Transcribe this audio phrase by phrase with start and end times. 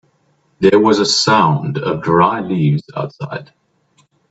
[0.57, 3.53] There was a sound of dry leaves outside.